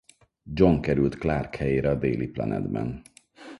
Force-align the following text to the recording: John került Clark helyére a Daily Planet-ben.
John 0.53 0.81
került 0.81 1.17
Clark 1.17 1.55
helyére 1.55 1.89
a 1.89 1.95
Daily 1.95 2.27
Planet-ben. 2.27 3.01